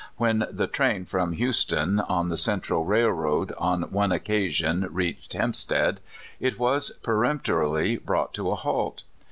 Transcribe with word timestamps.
"when 0.17 0.47
the 0.49 0.65
train 0.65 1.05
from 1.05 1.33
Houston, 1.33 1.99
on 1.99 2.29
the 2.29 2.35
Central 2.35 2.85
Railroad, 2.85 3.51
on 3.59 3.83
one 3.91 4.11
occasion 4.11 4.87
reached 4.89 5.33
Hempstead, 5.33 5.99
it 6.39 6.57
was 6.57 6.97
perempto 7.03 7.53
rily 7.59 7.97
brought 8.03 8.33
to 8.33 8.49
a 8.49 8.55
halt. 8.55 9.03